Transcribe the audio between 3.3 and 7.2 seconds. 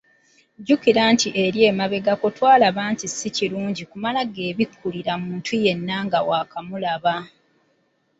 kirungi kumala “geebikkulira” muntu yenna nga waakamulaba!